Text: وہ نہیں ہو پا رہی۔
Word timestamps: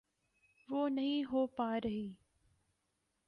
وہ 0.69 0.87
نہیں 0.89 1.23
ہو 1.23 1.45
پا 1.47 1.77
رہی۔ 1.83 2.07